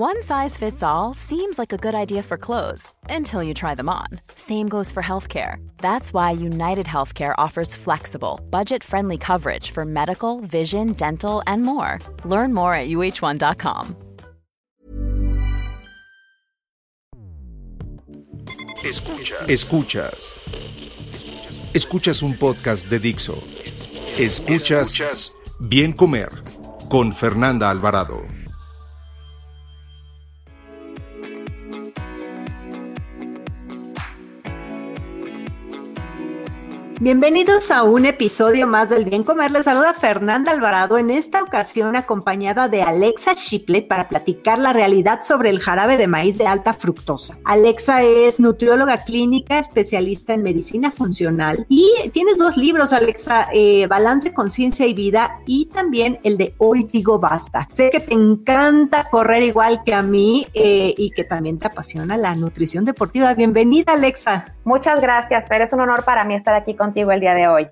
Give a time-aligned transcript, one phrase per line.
[0.00, 3.90] One size fits all seems like a good idea for clothes until you try them
[3.90, 4.06] on.
[4.34, 5.56] Same goes for healthcare.
[5.76, 11.98] That's why United Healthcare offers flexible, budget friendly coverage for medical, vision, dental, and more.
[12.24, 13.94] Learn more at uh1.com.
[18.82, 19.50] Escuchas.
[19.50, 20.38] Escuchas.
[21.74, 23.36] Escuchas un podcast de Dixo.
[24.16, 26.30] Escuchas Bien Comer
[26.88, 28.39] con Fernanda Alvarado.
[37.02, 39.50] Bienvenidos a un episodio más del Bien Comer.
[39.50, 45.20] Les saluda Fernanda Alvarado, en esta ocasión acompañada de Alexa Shipley para platicar la realidad
[45.22, 47.38] sobre el jarabe de maíz de alta fructosa.
[47.46, 54.34] Alexa es nutrióloga clínica, especialista en medicina funcional y tienes dos libros, Alexa, eh, Balance,
[54.34, 57.66] Conciencia y Vida y también el de Hoy Digo Basta.
[57.70, 62.18] Sé que te encanta correr igual que a mí eh, y que también te apasiona
[62.18, 63.32] la nutrición deportiva.
[63.32, 64.54] Bienvenida, Alexa.
[64.70, 65.62] Muchas gracias, Fer.
[65.62, 67.66] Es un honor para mí estar aquí contigo el día de hoy.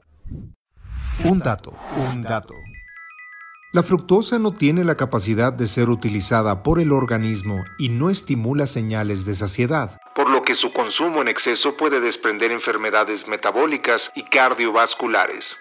[1.23, 1.73] Un dato,
[2.11, 2.55] un dato.
[3.73, 8.67] La fructosa no tiene la capacidad de ser utilizada por el organismo y no estimula
[8.67, 14.25] señales de saciedad, por lo que su consumo en exceso puede desprender enfermedades metabólicas y
[14.25, 15.57] cardiovasculares.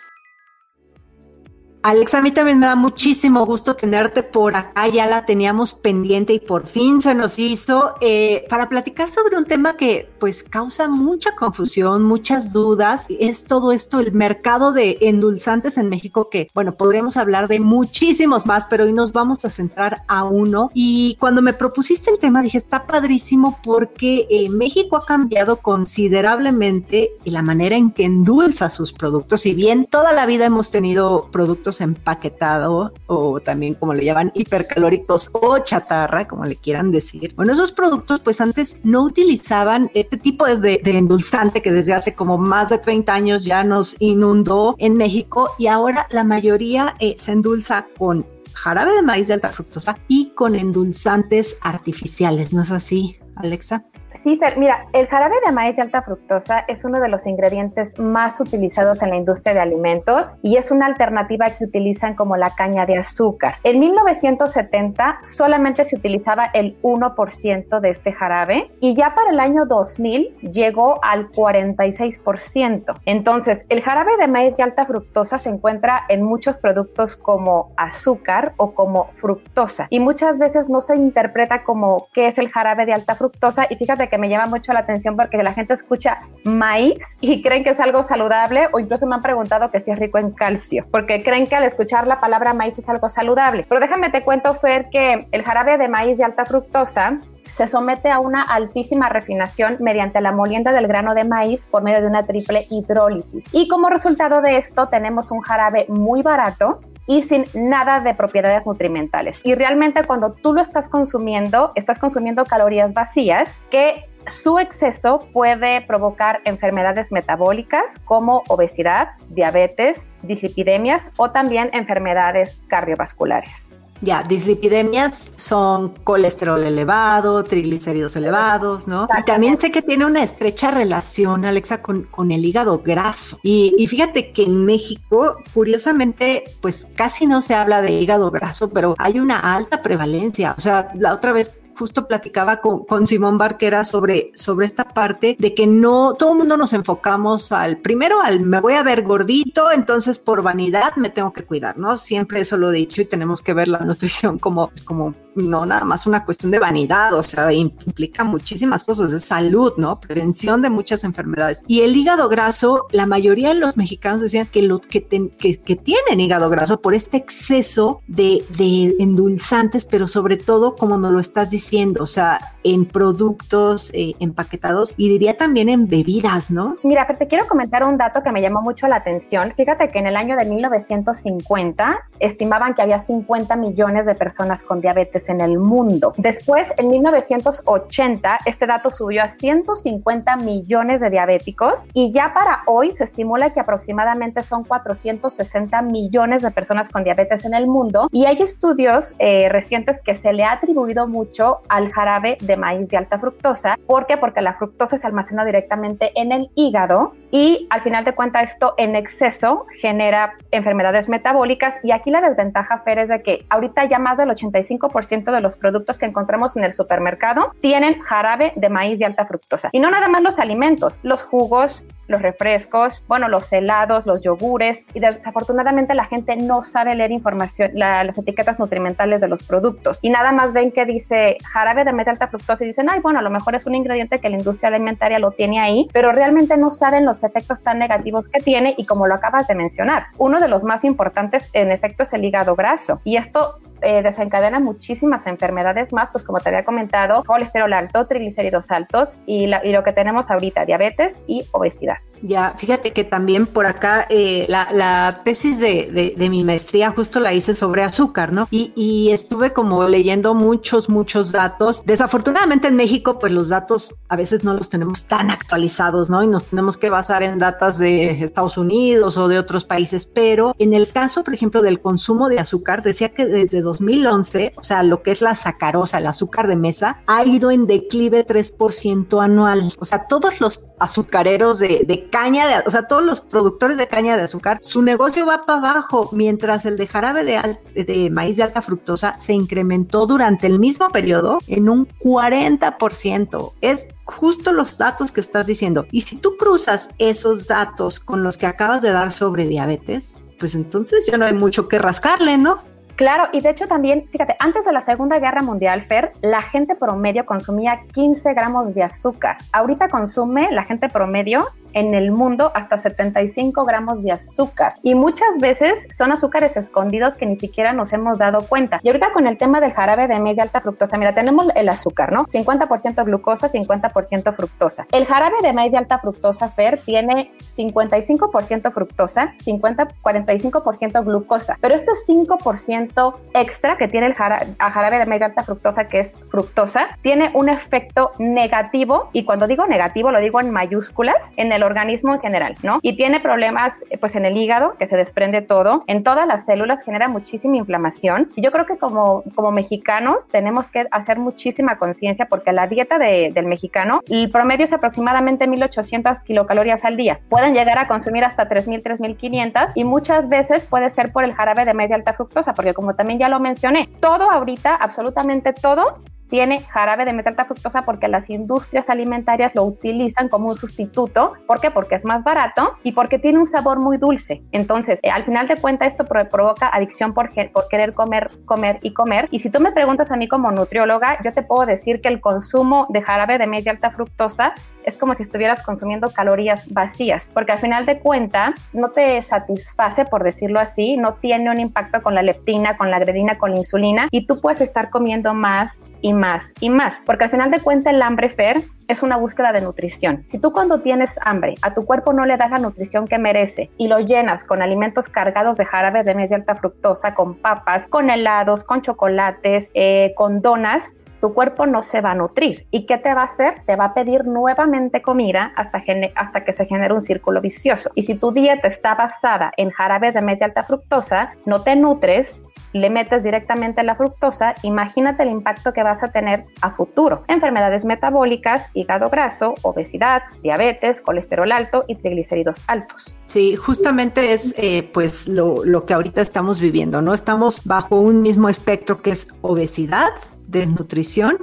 [1.88, 6.34] Alexa, a mí también me da muchísimo gusto tenerte por acá, ya la teníamos pendiente
[6.34, 10.90] y por fin se nos hizo eh, para platicar sobre un tema que pues causa
[10.90, 16.76] mucha confusión, muchas dudas, es todo esto, el mercado de endulzantes en México que bueno,
[16.76, 20.70] podríamos hablar de muchísimos más, pero hoy nos vamos a centrar a uno.
[20.74, 27.12] Y cuando me propusiste el tema dije, está padrísimo porque eh, México ha cambiado considerablemente
[27.24, 31.77] la manera en que endulza sus productos, si bien toda la vida hemos tenido productos
[31.82, 37.34] empaquetados o también como le llaman hipercalóricos o chatarra, como le quieran decir.
[37.36, 42.38] Bueno, esos productos pues antes no utilizaban este tipo de, endulzante que desde hace como
[42.38, 47.32] más de 30 años ya nos inundó en México y ahora la mayoría eh, se
[47.32, 53.20] endulza con jarabe de maíz de alta fructosa y con endulzantes artificiales, ¿no es así,
[53.40, 53.84] Alexa?
[54.14, 58.40] Sí, mira, el jarabe de maíz de alta fructosa es uno de los ingredientes más
[58.42, 62.88] utilizados en la industria de alimentos y es una alternativa que utilizan como la caña
[62.88, 63.56] de azúcar.
[63.64, 69.66] En 1970 solamente se utilizaba el 1% de este jarabe y ya para el año
[69.66, 73.00] 2000 llegó al 46%.
[73.06, 78.54] Entonces, el jarabe de maíz de alta fructosa se encuentra en muchos productos como azúcar
[78.58, 82.94] o como fructosa y muchas veces no se interpreta como qué es el jarabe de
[82.94, 83.27] alta fructosa
[83.70, 87.64] y fíjate que me llama mucho la atención porque la gente escucha maíz y creen
[87.64, 90.86] que es algo saludable o incluso me han preguntado que si es rico en calcio,
[90.92, 93.66] porque creen que al escuchar la palabra maíz es algo saludable.
[93.68, 97.18] Pero déjame te cuento, Fer, que el jarabe de maíz de alta fructosa
[97.56, 102.02] se somete a una altísima refinación mediante la molienda del grano de maíz por medio
[102.02, 103.46] de una triple hidrólisis.
[103.52, 108.66] Y como resultado de esto tenemos un jarabe muy barato y sin nada de propiedades
[108.66, 109.42] nutrimentales.
[109.44, 115.82] Y realmente cuando tú lo estás consumiendo, estás consumiendo calorías vacías que su exceso puede
[115.82, 123.77] provocar enfermedades metabólicas como obesidad, diabetes, dislipidemias o también enfermedades cardiovasculares.
[124.02, 129.08] Ya, dislipidemias son colesterol elevado, triglicéridos elevados, ¿no?
[129.18, 133.40] Y también sé que tiene una estrecha relación, Alexa, con, con el hígado graso.
[133.44, 138.70] Y, y, fíjate que en México, curiosamente, pues casi no se habla de hígado graso,
[138.70, 140.54] pero hay una alta prevalencia.
[140.58, 145.36] O sea, la otra vez justo platicaba con, con Simón Barquera sobre, sobre esta parte
[145.40, 149.04] de que no, todo el mundo nos enfocamos al, primero al me voy a ver
[149.04, 151.98] gordito, entonces por vanidad me tengo que cuidar, ¿no?
[151.98, 155.86] Siempre eso lo he dicho y tenemos que ver la nutrición como, como no nada
[155.86, 160.00] más una cuestión de vanidad, o sea, implica muchísimas cosas, de salud, ¿no?
[160.00, 161.62] Prevención de muchas enfermedades.
[161.68, 165.76] Y el hígado graso, la mayoría de los mexicanos decían que, lo, que, que, que
[165.76, 171.20] tienen hígado graso por este exceso de, de endulzantes, pero sobre todo, como nos lo
[171.20, 171.67] estás diciendo,
[172.00, 176.78] o sea, en productos eh, empaquetados y diría también en bebidas, ¿no?
[176.84, 179.54] Mira, te quiero comentar un dato que me llamó mucho la atención.
[179.56, 184.82] Fíjate que en el año de 1950 estimaban que había 50 millones de personas con
[184.82, 186.14] diabetes en el mundo.
[186.18, 192.92] Después, en 1980, este dato subió a 150 millones de diabéticos y ya para hoy
[192.92, 198.26] se estimula que aproximadamente son 460 millones de personas con diabetes en el mundo y
[198.26, 202.98] hay estudios eh, recientes que se le ha atribuido mucho al jarabe de maíz de
[202.98, 203.78] alta fructosa.
[203.86, 204.18] ¿Por qué?
[204.18, 208.74] Porque la fructosa se almacena directamente en el hígado y al final de cuentas esto
[208.78, 214.00] en exceso genera enfermedades metabólicas y aquí la desventaja, Fer, es de que ahorita ya
[214.00, 219.00] más del 85% de los productos que encontramos en el supermercado tienen jarabe de maíz
[219.00, 219.70] de alta fructosa.
[219.72, 224.80] Y no nada más los alimentos, los jugos, los refrescos, bueno, los helados, los yogures
[224.94, 230.00] y desafortunadamente la gente no sabe leer información, las etiquetas nutrimentales de los productos.
[230.02, 233.20] Y nada más ven que dice jarabe de metal alta fructosa y dicen, ay, bueno,
[233.20, 236.58] a lo mejor es un ingrediente que la industria alimentaria lo tiene ahí, pero realmente
[236.58, 240.40] no saben los efectos tan negativos que tiene y como lo acabas de mencionar, uno
[240.40, 243.02] de los más importantes en efecto es el hígado graso.
[243.04, 248.72] Y esto eh, desencadena muchísimas enfermedades más, pues como te había comentado, colesterol alto, triglicéridos
[248.72, 251.98] altos y, y lo que tenemos ahorita, diabetes y obesidad.
[252.22, 257.56] Ya, fíjate que también por acá eh, la, tesis de, mi maestría justo la hice
[257.56, 258.48] sobre azúcar, ¿no?
[258.52, 261.84] Y, estuve como leyendo muchos, muchos datos.
[261.86, 266.24] Desafortunadamente en México, pues los datos a veces no los tenemos tan actualizados, ¿no?
[266.24, 270.06] Y nos tenemos que basar en datos de Estados Unidos o de otros países.
[270.06, 274.64] Pero en el caso, por ejemplo, del consumo de azúcar, decía que desde 2011, o
[274.64, 279.24] sea, lo que es la sacarosa, el azúcar de mesa, ha ido en declive 3%
[279.24, 279.74] anual.
[279.80, 283.88] O sea, todos los azucareros de, de caña de, o sea, todos los productores de
[283.88, 288.38] caña de azúcar, su negocio va para abajo, mientras el de jarabe de, de maíz
[288.38, 293.54] de alta fructosa se incrementó durante el mismo periodo en un 40%.
[293.62, 295.86] Es justo los datos que estás diciendo.
[295.92, 300.56] Y si tú cruzas esos datos con los que acabas de dar sobre diabetes, pues
[300.56, 302.60] entonces ya no hay mucho que rascarle, ¿no?
[302.98, 306.76] Claro, y de hecho también, fíjate, antes de la Segunda Guerra Mundial, Fer, la gente
[306.76, 309.38] promedio consumía 15 gramos de azúcar.
[309.52, 311.46] Ahorita consume la gente promedio
[311.78, 314.76] en el mundo hasta 75 gramos de azúcar.
[314.82, 318.80] Y muchas veces son azúcares escondidos que ni siquiera nos hemos dado cuenta.
[318.82, 322.12] Y ahorita con el tema del jarabe de media alta fructosa, mira, tenemos el azúcar,
[322.12, 322.26] ¿no?
[322.26, 324.88] 50% glucosa, 50% fructosa.
[324.92, 331.58] El jarabe de media alta fructosa, Fer, tiene 55% fructosa, 50, 45% glucosa.
[331.62, 336.88] Pero este 5% extra que tiene el jarabe de media alta fructosa, que es fructosa,
[337.04, 339.10] tiene un efecto negativo.
[339.14, 342.80] Y cuando digo negativo, lo digo en mayúsculas, en el organismo en general, ¿no?
[342.82, 346.46] Y tiene problemas eh, pues en el hígado, que se desprende todo, en todas las
[346.46, 348.30] células genera muchísima inflamación.
[348.36, 352.98] Y yo creo que como, como mexicanos tenemos que hacer muchísima conciencia porque la dieta
[352.98, 357.20] del mexicano, el promedio es aproximadamente 1800 kilocalorías al día.
[357.30, 361.66] Pueden llegar a consumir hasta 3000, 3500 y muchas veces puede ser por el jarabe
[361.66, 366.62] de media alta fructosa, porque como también ya lo mencioné, todo ahorita, absolutamente todo, tiene
[366.62, 371.34] jarabe de metal fructosa porque las industrias alimentarias lo utilizan como un sustituto.
[371.46, 371.72] ¿Por qué?
[371.72, 374.44] Porque es más barato y porque tiene un sabor muy dulce.
[374.52, 378.94] Entonces, eh, al final de cuentas, esto provoca adicción por, por querer comer, comer y
[378.94, 379.28] comer.
[379.32, 382.22] Y si tú me preguntas a mí como nutrióloga, yo te puedo decir que el
[382.22, 384.54] consumo de jarabe de media alta fructosa
[384.88, 390.06] es como si estuvieras consumiendo calorías vacías, porque al final de cuentas no te satisface,
[390.06, 393.58] por decirlo así, no tiene un impacto con la leptina, con la gredina, con la
[393.58, 397.60] insulina y tú puedes estar comiendo más y más y más, porque al final de
[397.60, 400.24] cuentas el hambre fer es una búsqueda de nutrición.
[400.28, 403.70] Si tú cuando tienes hambre a tu cuerpo no le das la nutrición que merece
[403.78, 408.10] y lo llenas con alimentos cargados de jarabe de media alta fructosa, con papas, con
[408.10, 412.68] helados, con chocolates, eh, con donas, tu cuerpo no se va a nutrir.
[412.72, 413.56] ¿Y qué te va a hacer?
[413.66, 415.84] Te va a pedir nuevamente comida hasta,
[416.16, 417.90] hasta que se genere un círculo vicioso.
[417.96, 422.44] Y si tu dieta está basada en jarabe de media alta fructosa, no te nutres,
[422.82, 427.24] le metes directamente la fructosa, imagínate el impacto que vas a tener a futuro.
[427.28, 433.16] Enfermedades metabólicas, hígado graso, obesidad, diabetes, colesterol alto y triglicéridos altos.
[433.28, 437.14] Sí, justamente es eh, pues lo, lo que ahorita estamos viviendo, ¿no?
[437.14, 440.10] Estamos bajo un mismo espectro que es obesidad,
[440.48, 441.38] desnutrición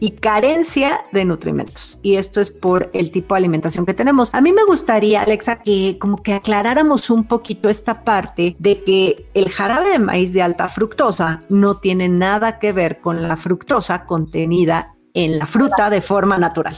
[0.00, 1.98] y carencia de nutrimentos.
[2.02, 4.32] Y esto es por el tipo de alimentación que tenemos.
[4.32, 9.26] A mí me gustaría, Alexa, que como que aclaráramos un poquito esta parte de que
[9.34, 14.04] el jarabe de maíz de alta fructosa no tiene nada que ver con la fructosa
[14.04, 16.74] contenida en la fruta de forma natural.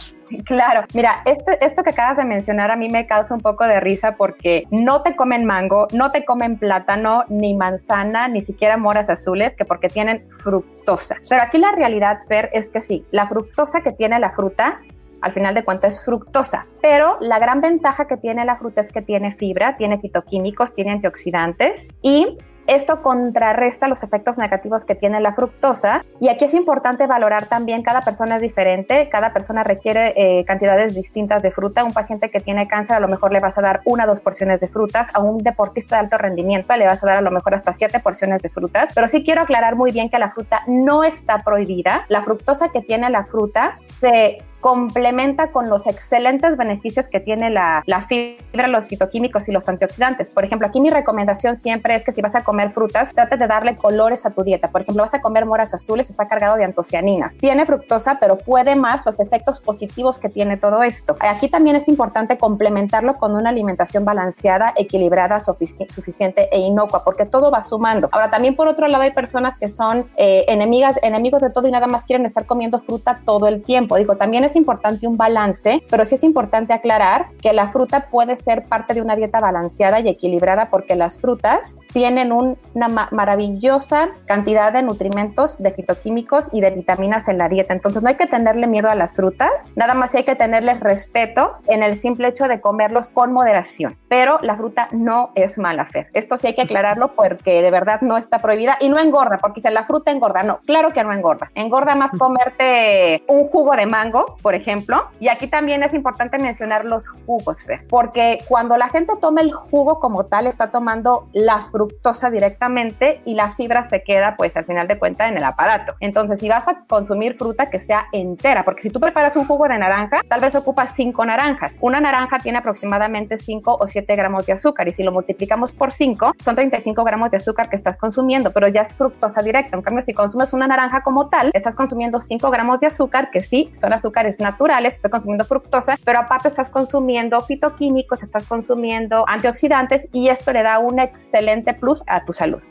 [0.46, 3.80] Claro, mira, este, esto que acabas de mencionar a mí me causa un poco de
[3.80, 9.10] risa porque no te comen mango, no te comen plátano, ni manzana, ni siquiera moras
[9.10, 11.16] azules, que porque tienen fructosa.
[11.28, 14.80] Pero aquí la realidad, Fer, es que sí, la fructosa que tiene la fruta
[15.20, 16.64] al final de cuentas es fructosa.
[16.80, 20.92] Pero la gran ventaja que tiene la fruta es que tiene fibra, tiene fitoquímicos, tiene
[20.92, 22.38] antioxidantes y
[22.74, 27.82] esto contrarresta los efectos negativos que tiene la fructosa y aquí es importante valorar también,
[27.82, 31.84] cada persona es diferente, cada persona requiere eh, cantidades distintas de fruta.
[31.84, 34.20] Un paciente que tiene cáncer a lo mejor le vas a dar una o dos
[34.20, 37.30] porciones de frutas, a un deportista de alto rendimiento le vas a dar a lo
[37.30, 40.62] mejor hasta siete porciones de frutas, pero sí quiero aclarar muy bien que la fruta
[40.66, 42.04] no está prohibida.
[42.08, 47.82] La fructosa que tiene la fruta se complementa con los excelentes beneficios que tiene la,
[48.08, 50.28] fibra, los fitoquímicos y los antioxidantes.
[50.30, 53.46] Por ejemplo, aquí mi recomendación siempre es que si vas a comer frutas, trate de
[53.46, 54.70] darle colores a tu dieta.
[54.70, 57.34] Por ejemplo, vas a comer moras azules, está cargado de antocianinas.
[57.36, 61.16] Tiene fructosa, pero puede más los efectos positivos que tiene todo esto.
[61.20, 67.50] Aquí también es importante complementarlo con una alimentación balanceada, equilibrada, suficiente e inocua, porque todo
[67.50, 68.08] va sumando.
[68.12, 71.70] Ahora, también por otro lado hay personas que son eh, enemigas, enemigos de todo y
[71.70, 73.96] nada más quieren estar comiendo fruta todo el tiempo.
[73.96, 78.36] Digo, también es importante un balance, pero sí es importante aclarar que la fruta puede
[78.36, 84.72] ser parte de una dieta balanceada y equilibrada porque las frutas tienen una maravillosa cantidad
[84.72, 87.72] de nutrimentos, de fitoquímicos y de vitaminas en la dieta.
[87.72, 91.52] Entonces no hay que tenerle miedo a las frutas, nada más hay que tenerles respeto
[91.66, 93.96] en el simple hecho de comerlos con moderación.
[94.08, 96.08] Pero la fruta no es mala, fe.
[96.14, 99.60] Esto sí hay que aclararlo porque de verdad no está prohibida y no engorda, porque
[99.60, 101.50] si la fruta engorda, no, claro que no engorda.
[101.54, 105.08] Engorda más comerte un jugo de mango, por ejemplo.
[105.20, 109.52] Y aquí también es importante mencionar los jugos, Fer, porque cuando la gente toma el
[109.52, 114.64] jugo como tal, está tomando la fructosa directamente y la fibra se queda, pues al
[114.64, 115.94] final de cuentas, en el aparato.
[116.00, 119.68] Entonces, si vas a consumir fruta que sea entera, porque si tú preparas un jugo
[119.68, 121.74] de naranja, tal vez ocupas cinco naranjas.
[121.80, 125.92] Una naranja tiene aproximadamente 5 o 7 gramos de azúcar y si lo multiplicamos por
[125.92, 129.76] 5, son 35 gramos de azúcar que estás consumiendo, pero ya es fructosa directa.
[129.76, 133.40] En cambio, si consumes una naranja como tal, estás consumiendo 5 gramos de azúcar, que
[133.40, 140.08] sí, son azúcares naturales, estás consumiendo fructosa, pero aparte estás consumiendo fitoquímicos, estás consumiendo antioxidantes
[140.12, 142.62] y esto le da un excelente plus a tu salud.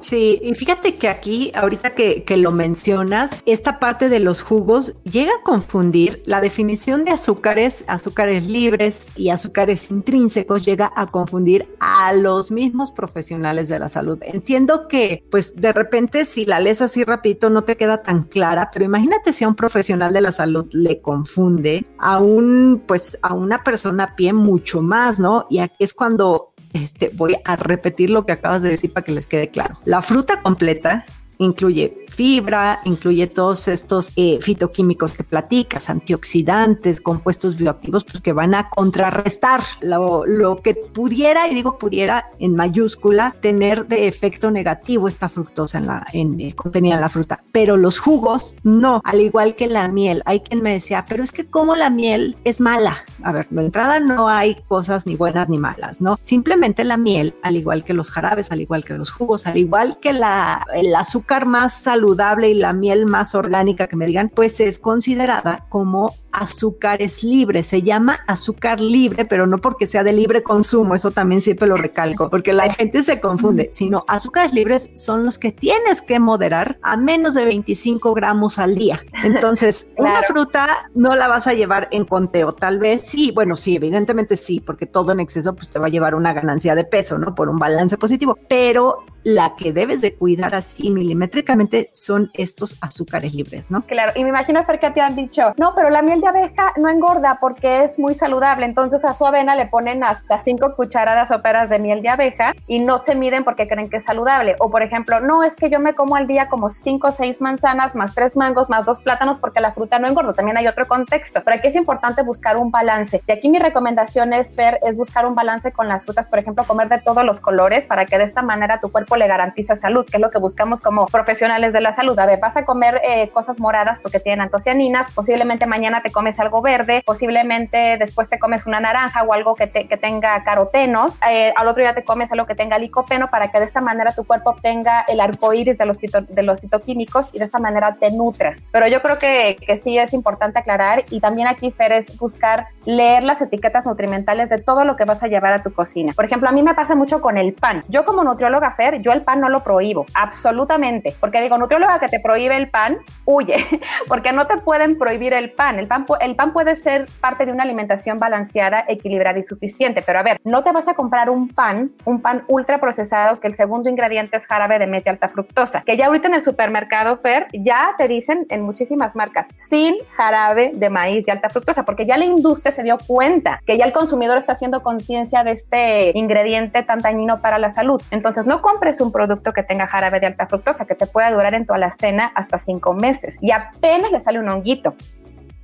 [0.00, 4.94] Sí, y fíjate que aquí, ahorita que, que, lo mencionas, esta parte de los jugos
[5.04, 11.68] llega a confundir la definición de azúcares, azúcares libres y azúcares intrínsecos, llega a confundir
[11.78, 14.18] a los mismos profesionales de la salud.
[14.22, 18.70] Entiendo que, pues, de repente, si la lees así rapidito, no te queda tan clara,
[18.72, 23.32] pero imagínate si a un profesional de la salud le confunde a un, pues, a
[23.34, 25.46] una persona a pie mucho más, ¿no?
[25.50, 29.12] Y aquí es cuando este, voy a repetir lo que acabas de decir para que
[29.12, 29.78] les quede claro.
[29.84, 31.04] La fruta completa
[31.38, 38.70] incluye fibra, incluye todos estos eh, fitoquímicos que platicas, antioxidantes, compuestos bioactivos, porque van a
[38.70, 40.24] contrarrestar lo,
[40.62, 46.06] que pudiera, y digo pudiera en mayúscula, tener de efecto negativo esta fructosa en la,
[46.12, 47.44] en, eh, contenida en la fruta.
[47.52, 50.22] Pero los jugos, no, al igual que la miel.
[50.24, 53.04] Hay quien me decía, pero es que como la miel es mala.
[53.22, 56.18] A ver, de entrada no hay cosas ni buenas ni malas, ¿no?
[56.22, 59.98] Simplemente la miel, al igual que los jarabes, al igual que los jugos, al igual
[60.00, 64.60] que la, el azúcar más saludable, y la miel más orgánica que me digan, pues
[64.60, 67.66] es considerada como azúcares libres.
[67.66, 71.76] Se llama azúcar libre, pero no porque sea de libre consumo, eso también siempre lo
[71.76, 76.78] recalco, porque la gente se confunde, sino azúcares libres son los que tienes que moderar
[76.82, 79.02] a menos de 25 gramos al día.
[79.24, 83.76] Entonces, una fruta no la vas a llevar en conteo, tal vez sí, bueno, sí,
[83.76, 87.18] evidentemente sí, porque todo en exceso pues te va a llevar una ganancia de peso,
[87.18, 87.34] ¿no?
[87.34, 93.34] Por un balance positivo, pero la que debes de cuidar así milimétricamente son estos azúcares
[93.34, 93.82] libres, ¿no?
[93.82, 96.88] Claro, y me imagino que te han dicho, no, pero la miel de abeja no
[96.88, 101.68] engorda porque es muy saludable, entonces a su avena le ponen hasta cinco cucharadas operas
[101.68, 104.56] de miel de abeja y no se miden porque creen que es saludable.
[104.60, 107.40] O por ejemplo, no, es que yo me como al día como cinco o seis
[107.40, 110.32] manzanas, más tres mangos, más dos plátanos porque la fruta no engorda.
[110.32, 113.22] También hay otro contexto, pero aquí es importante buscar un balance.
[113.26, 116.66] Y aquí mi recomendación es, Fer, es buscar un balance con las frutas, por ejemplo,
[116.66, 120.06] comer de todos los colores para que de esta manera tu cuerpo le garantice salud,
[120.06, 122.18] que es lo que buscamos como profesionales de la salud.
[122.18, 126.40] A ver, vas a comer eh, cosas moradas porque tienen antocianinas, posiblemente mañana te comes
[126.40, 131.68] algo verde, posiblemente después te comes una naranja o algo que, tenga carotenos, eh, al
[131.68, 134.50] otro día te comes algo que tenga licopeno para que de esta manera tu cuerpo
[134.50, 138.66] obtenga el arco iris de los, de los citoquímicos y de esta manera te nutres.
[138.72, 142.66] Pero yo creo que, que sí es importante aclarar y también aquí, Fer, es buscar
[142.84, 146.14] leer las etiquetas nutrimentales de todo lo que vas a llevar a tu cocina.
[146.14, 147.84] Por ejemplo, a mí me pasa mucho con el pan.
[147.88, 152.08] Yo como nutrióloga, Fer, yo el pan no lo prohíbo, absolutamente, porque digo, nutrióloga que
[152.08, 153.64] te prohíbe el pan, huye,
[154.08, 155.78] porque no te pueden prohibir el pan.
[155.78, 160.18] El pan, el pan puede ser parte de una alimentación balanceada, equilibrada y suficiente, pero
[160.18, 163.54] a ver, no te vas a comprar un pan, un pan ultra procesado que el
[163.54, 167.46] segundo ingrediente es jarabe de media alta fructosa, que ya ahorita en el supermercado, Fer,
[167.52, 172.16] ya te dicen en muchísimas marcas, sin jarabe de maíz de alta fructosa, porque ya
[172.16, 176.82] la industria se dio cuenta que ya el consumidor está haciendo conciencia de este ingrediente
[176.82, 178.02] tan dañino para la salud.
[178.10, 181.54] Entonces, no compres un producto que tenga jarabe de alta fructosa, que te pueda durar
[181.54, 184.94] en toda la cena hasta cinco meses y apenas le sale un honguito.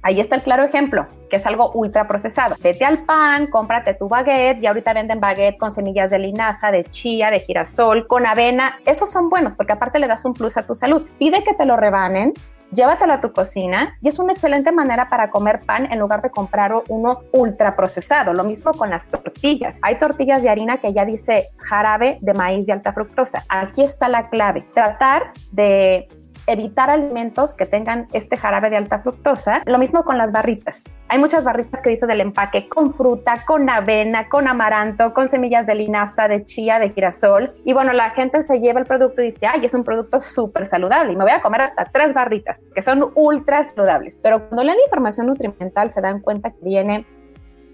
[0.05, 2.57] Ahí está el claro ejemplo, que es algo ultra procesado.
[2.63, 6.85] Vete al pan, cómprate tu baguette y ahorita venden baguette con semillas de linaza, de
[6.85, 8.77] chía, de girasol, con avena.
[8.85, 11.09] Esos son buenos porque aparte le das un plus a tu salud.
[11.19, 12.35] Pide que te lo rebanen,
[12.71, 16.29] llévatelo a tu cocina y es una excelente manera para comer pan en lugar de
[16.29, 18.35] comprar uno ultra procesado.
[18.35, 19.79] Lo mismo con las tortillas.
[19.81, 23.43] Hay tortillas de harina que ya dice jarabe de maíz de alta fructosa.
[23.49, 24.67] Aquí está la clave.
[24.75, 26.09] Tratar de
[26.47, 29.63] evitar alimentos que tengan este jarabe de alta fructosa.
[29.67, 30.83] Lo mismo con las barritas.
[31.09, 35.67] Hay muchas barritas que dicen del empaque con fruta, con avena, con amaranto, con semillas
[35.67, 37.53] de linaza, de chía, de girasol.
[37.65, 40.67] Y bueno, la gente se lleva el producto y dice, ay, es un producto súper
[40.67, 44.19] saludable y me voy a comer hasta tres barritas que son ultra saludables.
[44.23, 47.07] Pero cuando leen la información nutrimental se dan cuenta que viene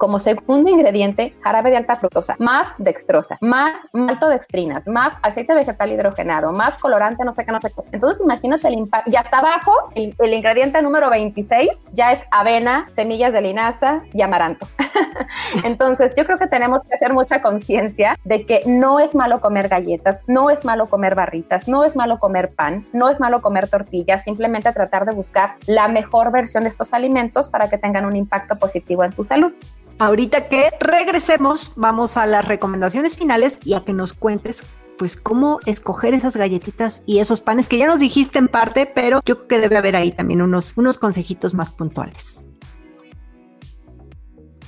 [0.01, 6.53] como segundo ingrediente jarabe de alta fructosa, más dextrosa, más maltodextrinas, más aceite vegetal hidrogenado,
[6.53, 7.83] más colorante, no sé qué, no sé qué.
[7.93, 9.11] Entonces imagínate el impacto.
[9.11, 14.23] Y hasta abajo, el, el ingrediente número 26 ya es avena, semillas de linaza y
[14.23, 14.67] amaranto.
[15.65, 19.69] Entonces yo creo que tenemos que hacer mucha conciencia de que no es malo comer
[19.69, 23.69] galletas, no es malo comer barritas, no es malo comer pan, no es malo comer
[23.69, 28.17] tortillas, simplemente tratar de buscar la mejor versión de estos alimentos para que tengan un
[28.17, 29.53] impacto positivo en tu salud.
[30.01, 34.63] Ahorita que regresemos, vamos a las recomendaciones finales y a que nos cuentes
[34.97, 39.21] pues cómo escoger esas galletitas y esos panes que ya nos dijiste en parte, pero
[39.27, 42.47] yo creo que debe haber ahí también unos, unos consejitos más puntuales.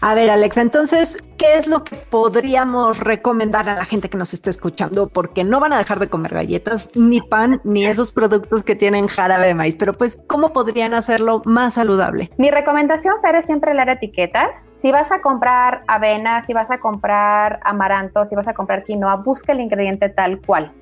[0.04, 4.34] A ver, Alexa, entonces, ¿qué es lo que podríamos recomendar a la gente que nos
[4.34, 5.08] esté escuchando?
[5.08, 9.06] Porque no van a dejar de comer galletas, ni pan, ni esos productos que tienen
[9.06, 12.32] jarabe de maíz, pero pues, ¿cómo podrían hacerlo más saludable?
[12.36, 14.66] Mi recomendación, Fer, es siempre leer etiquetas.
[14.74, 19.14] Si vas a comprar avena, si vas a comprar amaranto, si vas a comprar quinoa,
[19.14, 20.72] busca el ingrediente tal cual.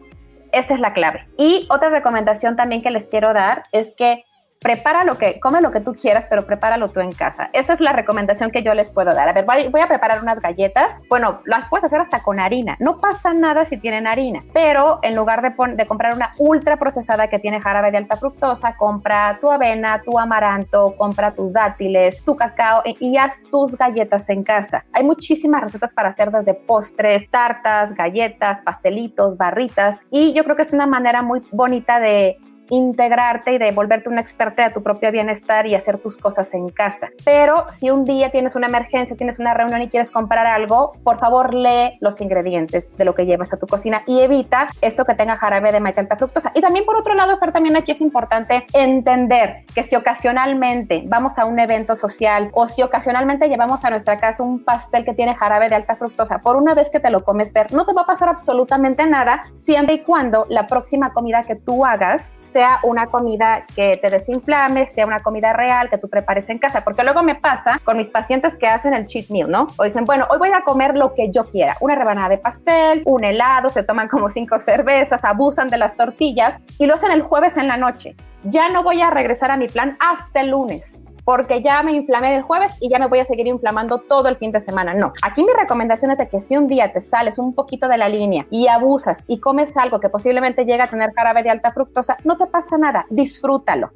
[0.53, 1.29] Esa es la clave.
[1.37, 4.25] Y otra recomendación también que les quiero dar es que
[4.61, 7.49] prepara lo que, come lo que tú quieras, pero prepáralo tú en casa.
[7.55, 9.27] Esa es la recomendación que yo les puedo dar.
[9.27, 10.97] A ver, voy, a preparar unas galletas.
[11.09, 12.77] Bueno, las puedes hacer hasta con harina.
[12.79, 17.39] No pasa nada si tienen harina, pero en lugar de, comprar una ultra procesada que
[17.39, 22.83] tiene jarabe de alta fructosa, compra tu avena, tu amaranto, compra tus dátiles, tu cacao
[22.85, 24.85] y, y haz tus galletas en casa.
[24.93, 30.63] Hay muchísimas recetas para hacer desde postres, tartas, galletas, pastelitos, barritas y yo creo que
[30.63, 32.39] es una manera muy bonita de
[32.71, 36.69] integrarte y de volverte una experta de tu propio bienestar y hacer tus cosas en
[36.69, 37.11] casa.
[37.25, 41.19] Pero si un día tienes una emergencia, tienes una reunión y quieres comprar algo, por
[41.19, 45.15] favor lee los ingredientes de lo que llevas a tu cocina y evita esto que
[45.15, 46.53] tenga jarabe de maíz alta fructosa.
[46.55, 51.39] Y también por otro lado, Fer, también aquí es importante entender que si ocasionalmente vamos
[51.39, 55.35] a un evento social o si ocasionalmente llevamos a nuestra casa un pastel que tiene
[55.35, 58.03] jarabe de alta fructosa, por una vez que te lo comes, Fer, no te va
[58.03, 62.79] a pasar absolutamente nada siempre y cuando la próxima comida que tú hagas sea sea
[62.83, 67.03] una comida que te desinflame, sea una comida real que tú prepares en casa, porque
[67.05, 69.67] luego me pasa con mis pacientes que hacen el cheat meal, ¿no?
[69.79, 73.01] O dicen, bueno, hoy voy a comer lo que yo quiera, una rebanada de pastel,
[73.07, 77.23] un helado, se toman como cinco cervezas, abusan de las tortillas y lo hacen el
[77.23, 78.15] jueves en la noche.
[78.43, 82.35] Ya no voy a regresar a mi plan hasta el lunes porque ya me inflamé
[82.35, 84.95] el jueves y ya me voy a seguir inflamando todo el fin de semana.
[84.95, 87.97] No, aquí mi recomendación es de que si un día te sales un poquito de
[87.97, 91.71] la línea y abusas y comes algo que posiblemente llega a tener jarabe de alta
[91.71, 93.93] fructosa, no te pasa nada, disfrútalo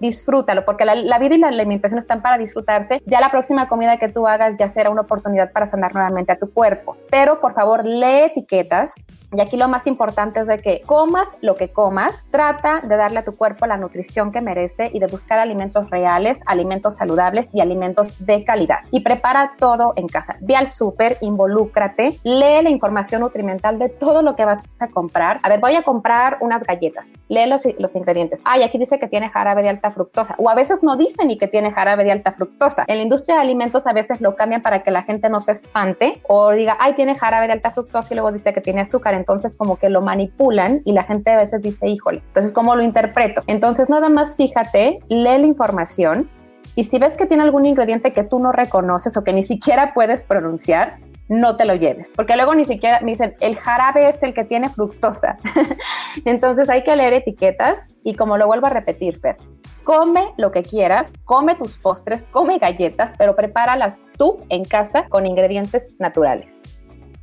[0.00, 3.02] disfrútalo, porque la, la, vida y la alimentación están para disfrutarse.
[3.06, 6.38] Ya la próxima comida que tú hagas ya será una oportunidad para sanar nuevamente a
[6.38, 6.96] tu cuerpo.
[7.10, 8.94] Pero por favor, lee etiquetas,
[9.32, 13.20] y aquí lo más importante es de que comas lo que comas, trata de darle
[13.20, 17.60] a tu cuerpo la nutrición que merece y de buscar alimentos reales, alimentos saludables y
[17.60, 18.80] alimentos de calidad.
[18.90, 20.36] Y prepara todo en casa.
[20.40, 25.38] Ve al súper, involúcrate, lee la información nutrimental de todo lo que vas a comprar.
[25.44, 27.12] A ver, voy a comprar unas galletas.
[27.28, 28.40] Lee los, los ingredientes.
[28.44, 30.34] Ay, aquí dice que tiene jarabe de alta fructosa.
[30.38, 32.84] O a veces no dice ni que tiene jarabe de alta fructosa.
[32.86, 35.52] En la industria de alimentos a veces lo cambian para que la gente no se
[35.52, 39.14] espante o diga, ay, tiene jarabe de alta fructosa y luego dice que tiene azúcar
[39.14, 42.82] entonces como que lo manipulan y la gente a veces dice, híjole, entonces ¿cómo lo
[42.82, 43.42] interpreto?
[43.46, 46.28] Entonces nada más fíjate, lee la información
[46.74, 49.92] y si ves que tiene algún ingrediente que tú no reconoces o que ni siquiera
[49.92, 50.98] puedes pronunciar,
[51.28, 54.44] no te lo lleves, porque luego ni siquiera me dicen, el jarabe es el que
[54.44, 55.36] tiene fructosa.
[56.24, 59.36] Entonces hay que leer etiquetas y como lo vuelvo a repetir, Fer,
[59.84, 65.26] come lo que quieras, come tus postres, come galletas, pero prepáralas tú en casa con
[65.26, 66.69] ingredientes naturales.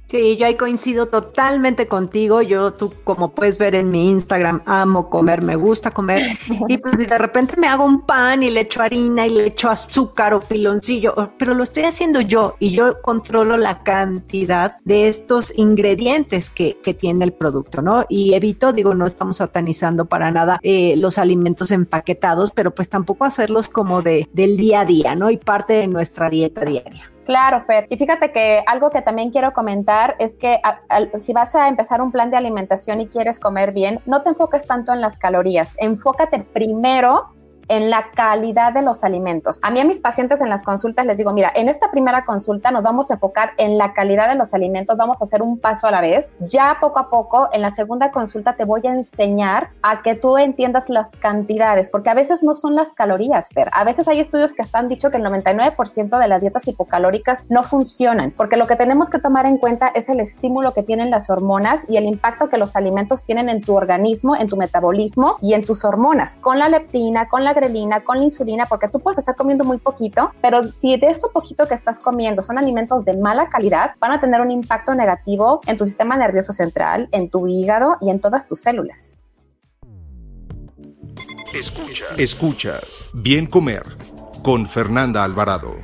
[0.10, 2.42] Sí, yo ahí coincido totalmente contigo.
[2.42, 6.38] Yo, tú, como puedes ver en mi Instagram, amo comer, me gusta comer.
[6.70, 9.70] Y pues de repente me hago un pan y le echo harina y le echo
[9.70, 15.58] azúcar o piloncillo, pero lo estoy haciendo yo y yo controlo la cantidad de estos
[15.58, 18.06] ingredientes que, que tiene el producto, ¿no?
[18.08, 23.26] Y evito, digo, no estamos satanizando para nada eh, los alimentos empaquetados, pero pues tampoco
[23.26, 25.30] hacerlos como de, del día a día, ¿no?
[25.30, 27.12] Y parte de nuestra dieta diaria.
[27.28, 27.88] Claro, Fer.
[27.90, 30.62] Y fíjate que algo que también quiero comentar es que
[31.20, 34.66] si vas a empezar un plan de alimentación y quieres comer bien, no te enfoques
[34.66, 35.74] tanto en las calorías.
[35.76, 37.34] Enfócate primero
[37.68, 39.60] en la calidad de los alimentos.
[39.62, 42.72] A mí a mis pacientes en las consultas les digo, mira, en esta primera consulta
[42.72, 45.88] nos vamos a enfocar en la calidad de los alimentos, vamos a hacer un paso
[45.88, 46.32] a la vez.
[46.40, 50.38] Ya poco a poco, en la segunda consulta te voy a enseñar a que tú
[50.38, 53.70] entiendas las cantidades, porque a veces no son las calorías, Fer.
[53.74, 57.64] A veces hay estudios que han dicho que el 99% de las dietas hipocalóricas no
[57.64, 61.30] funcionan, porque lo que tenemos que tomar en cuenta es el estímulo que tienen las
[61.30, 65.54] hormonas y el impacto que los alimentos tienen en tu organismo, en tu metabolismo y
[65.54, 69.18] en tus hormonas, con la leptina, con la grelina, con la insulina, porque tú puedes
[69.18, 73.18] estar comiendo muy poquito, pero si de eso poquito que estás comiendo son alimentos de
[73.18, 77.48] mala calidad, van a tener un impacto negativo en tu sistema nervioso central, en tu
[77.48, 79.18] hígado y en todas tus células.
[81.54, 82.10] Escuchas.
[82.18, 83.10] Escuchas.
[83.14, 83.84] Bien comer
[84.44, 85.76] con Fernanda Alvarado.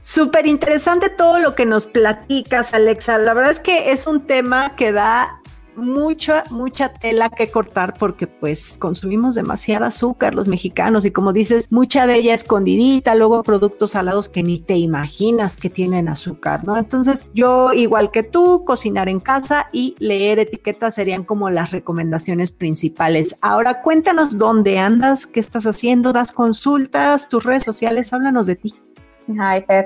[0.00, 3.18] Súper interesante todo lo que nos platicas, Alexa.
[3.18, 5.39] La verdad es que es un tema que da
[5.76, 11.70] mucha, mucha tela que cortar porque pues consumimos demasiada azúcar los mexicanos y como dices,
[11.70, 16.76] mucha de ella escondidita, luego productos salados que ni te imaginas que tienen azúcar, ¿no?
[16.76, 22.50] Entonces yo igual que tú, cocinar en casa y leer etiquetas serían como las recomendaciones
[22.50, 23.36] principales.
[23.40, 28.74] Ahora cuéntanos dónde andas, qué estás haciendo, das consultas, tus redes sociales, háblanos de ti.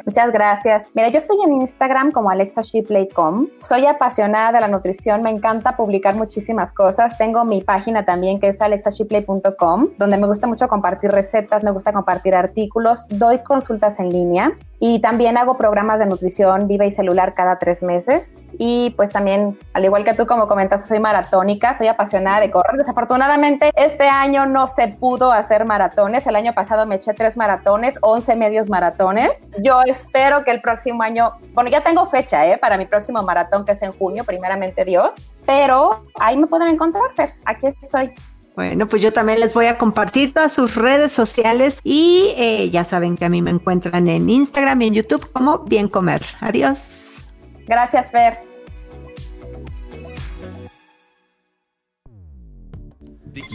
[0.05, 0.85] Muchas gracias.
[0.95, 3.49] Mira, yo estoy en Instagram como alexashipley.com.
[3.61, 7.17] Soy apasionada de la nutrición, me encanta publicar muchísimas cosas.
[7.19, 11.93] Tengo mi página también que es alexashipley.com, donde me gusta mucho compartir recetas, me gusta
[11.93, 14.53] compartir artículos, doy consultas en línea
[14.87, 18.37] y también hago programas de nutrición viva y celular cada tres meses.
[18.59, 22.77] Y pues también, al igual que tú, como comentaste, soy maratónica, soy apasionada de correr.
[22.77, 26.27] Desafortunadamente, este año no se pudo hacer maratones.
[26.27, 29.31] El año pasado me eché tres maratones, 11 medios maratones.
[29.63, 32.59] Yo espero que el próximo año, bueno, ya tengo fecha ¿eh?
[32.59, 35.15] para mi próximo maratón, que es en junio, primeramente Dios.
[35.47, 37.33] Pero ahí me pueden encontrar, Fer.
[37.47, 38.13] Aquí estoy.
[38.55, 42.85] Bueno, pues yo también les voy a compartir todas sus redes sociales y eh, ya
[42.85, 46.23] saben que a mí me encuentran en Instagram y en YouTube como Bien Comer.
[46.41, 47.25] Adiós.
[47.67, 48.39] Gracias, Fer.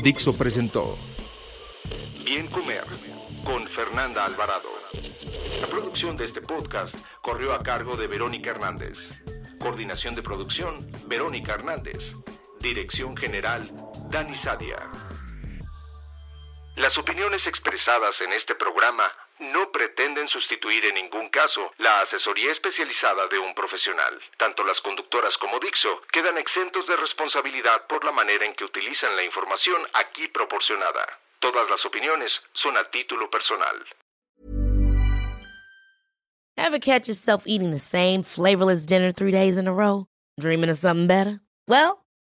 [0.04, 0.98] Dixo presentó
[2.26, 2.84] Bien Comer
[3.46, 4.68] con Fernanda Alvarado.
[5.62, 8.98] La producción de este podcast corrió a cargo de Verónica Hernández.
[9.60, 12.14] Coordinación de producción, Verónica Hernández.
[12.60, 13.62] Dirección General,
[14.10, 14.90] Dani Sadia.
[16.78, 23.28] Las opiniones expresadas en este programa no pretenden sustituir en ningún caso la asesoría especializada
[23.28, 24.20] de un profesional.
[24.38, 29.16] Tanto las conductoras como Dixo quedan exentos de responsabilidad por la manera en que utilizan
[29.16, 31.06] la información aquí proporcionada.
[31.40, 33.86] Todas las opiniones son a título personal.
[36.58, 40.08] Ever catch yourself eating the same flavorless dinner three days in a row?
[40.40, 41.42] Dreaming of something better?
[41.68, 41.99] Well,